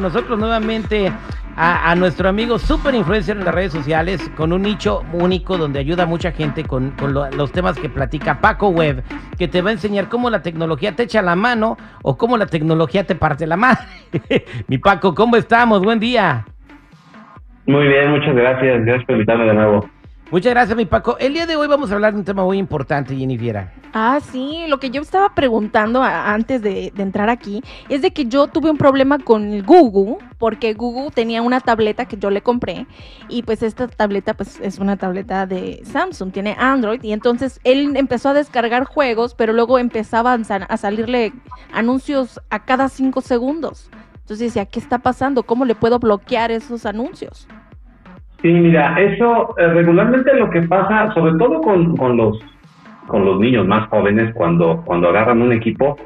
[0.00, 1.12] Con nosotros nuevamente
[1.56, 6.04] a, nuestro amigo super influencer en las redes sociales con un nicho único donde ayuda
[6.04, 6.94] a mucha gente con,
[7.36, 9.02] los temas que platica Paco Web,
[9.36, 12.46] que te va a enseñar cómo la tecnología te echa la mano o cómo la
[12.46, 13.84] tecnología te parte la madre.
[14.68, 15.82] Mi Paco, ¿cómo estamos?
[15.82, 16.46] Buen día.
[17.66, 18.82] Muy bien, muchas gracias.
[18.86, 19.90] Gracias por invitarme de nuevo.
[20.30, 21.18] Muchas gracias, mi Paco.
[21.18, 23.70] El día de hoy vamos a hablar de un tema muy importante, Jenny Viera.
[23.92, 28.46] Ah, sí, lo que yo estaba preguntando antes de, entrar aquí es de que yo
[28.46, 32.86] tuve un problema con Google, porque Google tenía una tableta que yo le compré
[33.28, 37.96] y pues esta tableta pues es una tableta de Samsung, tiene Android y entonces él
[37.96, 41.32] empezó a descargar juegos, pero luego empezaban a salirle
[41.72, 43.90] anuncios a cada cinco segundos.
[44.30, 45.42] Entonces decía, ¿qué está pasando?
[45.42, 47.48] ¿Cómo le puedo bloquear esos anuncios?
[48.42, 52.38] Sí, mira, eso eh, regularmente lo que pasa, sobre todo con, con, los
[53.10, 55.98] con los niños más jóvenes cuando cuando agarran un equipo,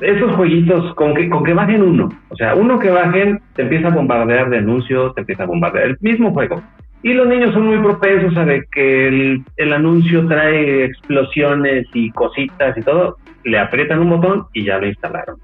[0.00, 3.88] esos jueguitos con que con que bajen uno, o sea, uno que bajen te empieza
[3.88, 6.60] a bombardear de anuncios, te empieza a bombardear el mismo juego.
[7.02, 12.76] Y los niños son muy propensos a que el, el anuncio trae explosiones y cositas
[12.76, 15.36] y todo, le aprietan un botón y ya lo instalaron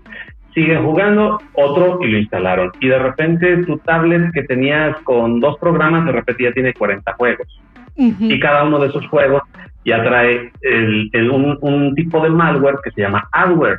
[0.57, 2.73] siguen jugando, otro y lo instalaron.
[2.81, 7.13] Y de repente tu tablet que tenías con dos programas, de repente ya tiene 40
[7.13, 7.47] juegos.
[7.95, 9.43] Y cada uno de esos juegos
[9.87, 13.79] ya trae el, un, tipo de malware que se llama adware.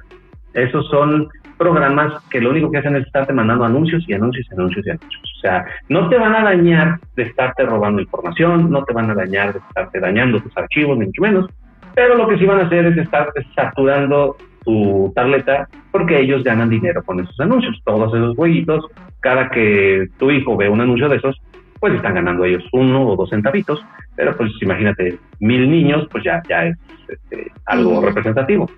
[0.54, 1.28] Esos son
[1.58, 4.90] programas que lo único que hacen es estarte mandando anuncios y anuncios y anuncios y
[4.90, 5.34] anuncios.
[5.38, 9.16] O sea, no te van a dañar de estarte robando información, no te van a
[9.16, 11.50] dañar de estarte dañando tus archivos, ni mucho menos,
[11.94, 16.70] pero lo que sí van a hacer es estar saturando tu tableta porque ellos ganan
[16.70, 17.82] dinero con esos anuncios.
[17.84, 18.86] Todos esos jueguitos,
[19.20, 21.36] cada que tu hijo ve un anuncio de esos,
[21.82, 23.84] pues están ganando ellos uno o dos centavitos,
[24.17, 28.70] pero pues imagínate, mil niños, pues ya, ya es este, algo representativo.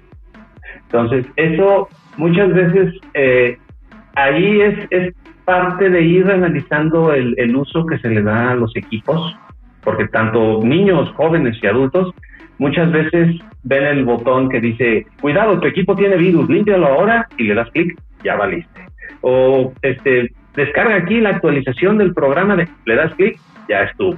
[0.84, 3.58] Entonces, eso muchas veces eh,
[4.16, 8.56] ahí es, es parte de ir analizando el, el uso que se le da a
[8.56, 9.36] los equipos,
[9.82, 12.14] porque tanto niños, jóvenes y adultos
[12.58, 17.44] muchas veces ven el botón que dice, cuidado, tu equipo tiene virus, límpialo ahora y
[17.44, 18.82] le das clic, ya valiste.
[19.22, 24.18] O este, descarga aquí la actualización del programa, de, le das clic, ya estuvo.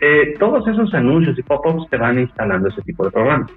[0.00, 3.50] Eh, todos esos anuncios y pop-ups te van instalando ese tipo de programas.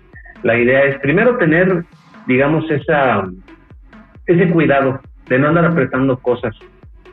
[0.44, 1.86] La idea es primero tener,
[2.28, 3.26] digamos, esa,
[4.26, 6.54] ese cuidado de no andar apretando cosas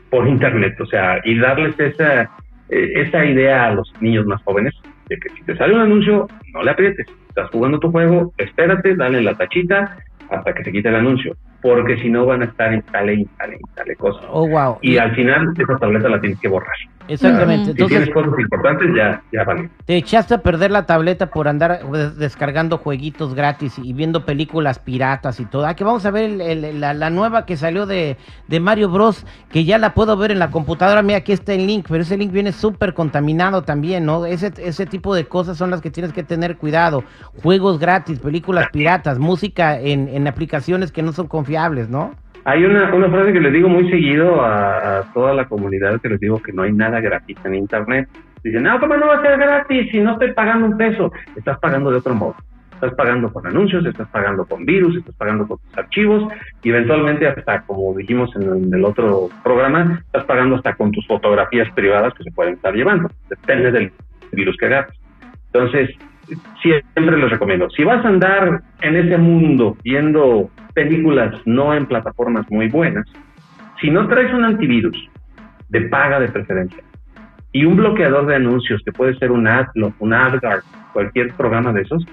[0.09, 2.23] por internet, o sea, y darles esa,
[2.69, 4.73] eh, esa idea a los niños más jóvenes
[5.07, 7.07] de que si te sale un anuncio, no le aprietes.
[7.29, 9.97] Estás jugando tu juego, espérate, dale la tachita
[10.29, 11.35] hasta que se quite el anuncio.
[11.61, 14.25] Porque si no van a estar instale, instale, instale cosas.
[14.29, 14.77] Oh, wow.
[14.81, 16.75] Y al final esa tableta la tienes que borrar.
[17.07, 17.71] Exactamente.
[17.71, 19.69] si tienes cosas importantes, ya, ya vale.
[19.85, 21.81] Te echaste a perder la tableta por andar
[22.15, 25.65] descargando jueguitos gratis y viendo películas piratas y todo.
[25.65, 28.17] Aquí vamos a ver la, nueva que salió de,
[28.47, 29.25] de, Mario Bros.
[29.49, 31.01] Que ya la puedo ver en la computadora.
[31.01, 34.25] Mira, aquí está el link, pero ese link viene súper contaminado también, ¿no?
[34.25, 37.03] Ese, ese tipo de cosas son las que tienes que tener cuidado.
[37.41, 42.15] Juegos gratis, películas piratas, música en, en aplicaciones que no son confiables, ¿no?
[42.43, 46.19] Hay una, una frase que les digo muy seguido a, toda la comunidad que les
[46.19, 48.09] digo que no hay nada gratis en Internet.
[48.43, 51.11] Dicen, no, ¿cómo no va a ser gratis si no estoy pagando un peso?
[51.35, 52.35] Estás pagando de otro modo.
[52.73, 57.27] Estás pagando con anuncios, estás pagando con virus, estás pagando con tus archivos y eventualmente
[57.27, 62.23] hasta, como dijimos en el otro programa, estás pagando hasta con tus fotografías privadas que
[62.23, 63.07] se pueden estar llevando.
[63.29, 63.91] Depende del
[64.31, 64.99] virus que agarres.
[65.53, 65.91] Entonces,
[66.61, 72.45] siempre les recomiendo, si vas a andar en ese mundo viendo películas no en plataformas
[72.49, 73.05] muy buenas,
[73.79, 75.09] si no traes un antivirus
[75.69, 76.83] de paga de preferencia
[77.51, 80.63] y un bloqueador de anuncios que puede ser un AdBlock, un AdGuard,
[80.93, 82.05] cualquier programa de esos,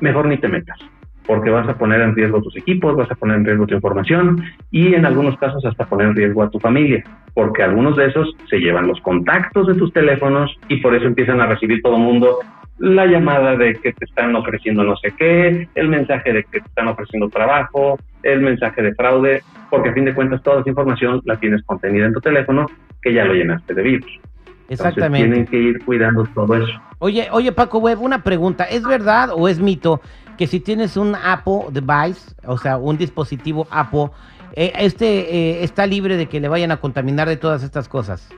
[0.00, 0.78] mejor ni te metas,
[1.26, 4.42] porque vas a poner en riesgo tus equipos, vas a poner en riesgo tu información
[4.70, 7.04] y en algunos casos hasta poner en riesgo a tu familia,
[7.34, 11.40] porque algunos de esos se llevan los contactos de tus teléfonos y por eso empiezan
[11.40, 12.38] a recibir todo el mundo
[12.80, 16.66] la llamada de que te están ofreciendo no sé qué, el mensaje de que te
[16.66, 21.20] están ofreciendo trabajo, el mensaje de fraude, porque a fin de cuentas toda esa información
[21.24, 22.66] la tienes contenida en tu teléfono
[23.02, 24.10] que ya lo llenaste de virus.
[24.70, 25.28] Exactamente.
[25.28, 26.72] tienen que ir cuidando todo eso.
[27.00, 30.00] Oye, oye Paco Web, una pregunta, ¿es verdad o es mito
[30.38, 34.08] que si tienes un Apple device, o sea, un dispositivo Apple,
[34.54, 38.30] eh, este eh, está libre de que le vayan a contaminar de todas estas cosas?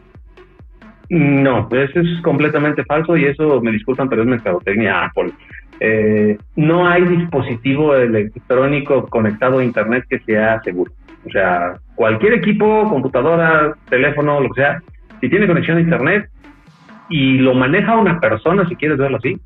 [1.15, 5.31] No, eso es completamente falso y eso me disculpan, pero es mercadotecnia Apple.
[5.79, 10.91] Eh, no hay dispositivo electrónico conectado a Internet que sea seguro.
[11.27, 14.83] O sea, cualquier equipo, computadora, teléfono, lo que sea,
[15.21, 16.31] si tiene conexión a Internet
[17.11, 19.39] y lo maneja una persona, si quieres verlo así,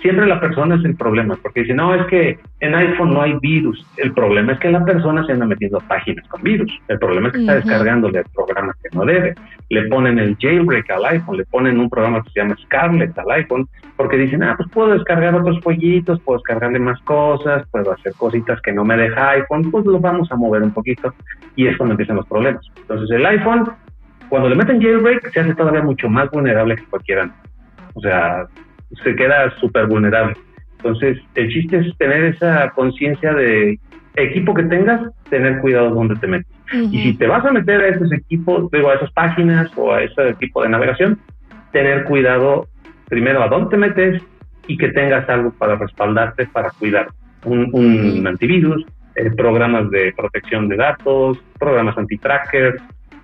[0.00, 3.34] siempre la persona es el problema, porque dicen, no, es que en iPhone no hay
[3.40, 3.86] virus.
[3.96, 6.72] El problema es que la persona se anda metiendo a páginas con virus.
[6.88, 9.34] El problema es que está descargándole programas que no debe.
[9.68, 13.30] Le ponen el jailbreak al iPhone, le ponen un programa que se llama Scarlet al
[13.30, 18.12] iPhone, porque dicen, ah, pues puedo descargar otros jueguitos, puedo descargarle más cosas, puedo hacer
[18.14, 21.14] cositas que no me deja iPhone, pues lo vamos a mover un poquito.
[21.56, 22.64] Y es cuando empiezan los problemas.
[22.76, 23.70] Entonces el iPhone,
[24.28, 27.30] cuando le meten jailbreak, se hace todavía mucho más vulnerable que cualquiera.
[27.94, 28.46] O sea,
[29.02, 30.36] se queda súper vulnerable.
[30.78, 33.78] Entonces, el chiste es tener esa conciencia de
[34.16, 36.52] equipo que tengas, tener cuidado donde te metes.
[36.72, 40.02] Y si te vas a meter a esos equipos, digo, a esas páginas o a
[40.02, 41.18] ese tipo de navegación,
[41.72, 42.68] tener cuidado
[43.08, 44.22] primero a dónde te metes
[44.66, 47.08] y que tengas algo para respaldarte, para cuidar.
[47.44, 48.84] Un, antivirus,
[49.16, 52.80] eh, programas de protección de datos, programas anti-trackers,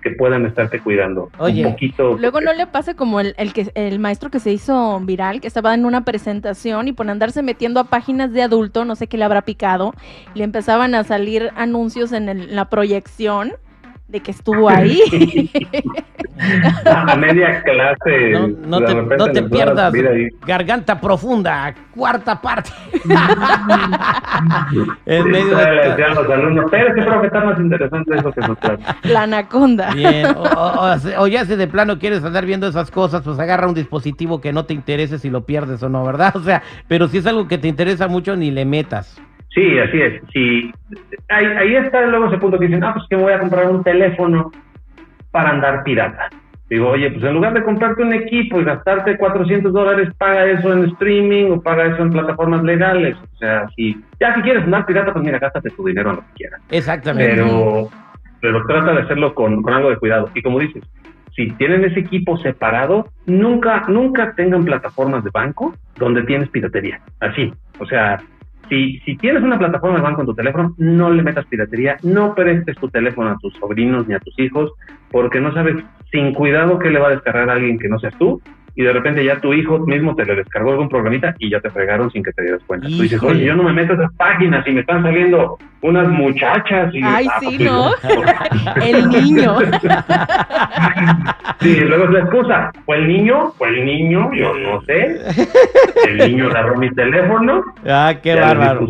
[0.09, 2.17] que puedan estarte cuidando un poquito.
[2.17, 5.47] Luego no le pase como el, el, que el maestro que se hizo viral, que
[5.47, 9.17] estaba en una presentación y por andarse metiendo a páginas de adulto, no sé qué
[9.17, 9.93] le habrá picado,
[10.33, 13.53] le empezaban a salir anuncios en la proyección
[14.07, 15.01] de que estuvo ahí.
[16.85, 18.31] a media clase.
[18.65, 18.79] No,
[19.31, 19.93] te, pierdas.
[20.45, 22.69] Garganta profunda, cuarta parte.
[25.05, 26.09] en medio de...
[26.15, 28.79] los alumnos, pero este profe está más interesante eso que nosotros.
[29.03, 29.93] La anaconda.
[29.93, 34.39] Bien, o, ya si de plano quieres andar viendo esas cosas, pues agarra un dispositivo
[34.39, 36.35] que no te interese si lo pierdes o no, ¿verdad?
[36.35, 39.19] O sea, pero si es algo que te interesa mucho, ni le metas.
[39.57, 40.21] Sí, así es.
[40.31, 40.71] Sí,
[41.29, 43.67] ahí, ahí está luego ese punto que dicen, ah, pues que me voy a comprar
[43.67, 44.51] un teléfono
[45.31, 46.29] para andar pirata.
[46.69, 50.71] Digo, oye, pues en lugar de comprarte un equipo y gastarte 400 dólares, paga eso
[50.73, 53.17] en streaming o paga eso en plataformas legales.
[53.33, 56.21] O sea, si ya si quieres andar pirata, pues mira, gástate tu dinero en lo
[56.21, 56.61] que quieras.
[56.69, 57.31] Exactamente.
[57.31, 57.89] Pero,
[58.41, 60.29] pero trata de hacerlo con, con algo de cuidado.
[60.35, 60.83] Y como dices,
[61.35, 66.99] si tienen ese equipo separado, nunca, nunca tengan plataformas de banco donde tienes piratería.
[67.21, 67.51] Así.
[67.79, 68.19] O sea,
[68.69, 72.35] si, si tienes una plataforma de banco en tu teléfono, no le metas piratería, no
[72.35, 74.71] prestes tu teléfono a tus sobrinos ni a tus hijos,
[75.11, 75.75] porque no sabes
[76.11, 78.41] sin cuidado qué le va a descargar a alguien que no seas tú
[78.77, 81.71] y de repente ya tu hijo mismo te le descargó algún programita y ya te
[81.71, 82.87] fregaron sin que te dieras cuenta.
[82.87, 86.07] Tú dices, oye, yo no me meto a esas páginas y me están saliendo unas
[86.07, 86.93] muchachas.
[86.93, 87.91] Y, Ay, ah, sí, pues, ¿no?
[88.83, 89.57] el niño.
[91.59, 92.71] sí, luego es la excusa.
[92.85, 93.51] ¿Fue el niño?
[93.57, 94.29] ¿Fue el niño?
[94.33, 95.21] Yo no sé.
[96.07, 97.63] El niño agarró mi teléfono.
[97.87, 98.87] Ah, qué bárbaro.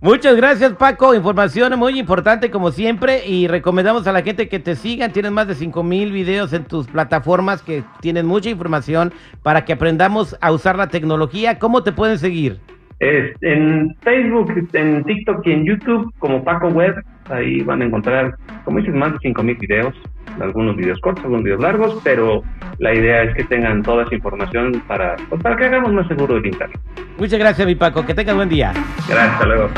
[0.00, 1.14] Muchas gracias, Paco.
[1.14, 3.24] Información muy importante, como siempre.
[3.24, 5.12] Y recomendamos a la gente que te sigan.
[5.12, 9.12] Tienes más de 5 mil videos en tus plataformas que tienen mucha información
[9.44, 11.60] para que aprendamos a usar la tecnología.
[11.60, 12.58] ¿Cómo te pueden seguir?
[13.02, 17.02] En Facebook, en TikTok y en YouTube, como Paco Web.
[17.30, 18.34] Ahí van a encontrar,
[18.64, 19.94] como dices, más de 5 mil videos.
[20.40, 22.00] Algunos videos cortos, algunos videos largos.
[22.04, 22.42] Pero
[22.78, 26.36] la idea es que tengan toda esa información para, pues, para que hagamos más seguro
[26.36, 26.78] el Internet.
[27.18, 28.04] Muchas gracias, mi Paco.
[28.04, 28.72] Que tengas buen día.
[29.08, 29.68] Gracias, hasta luego.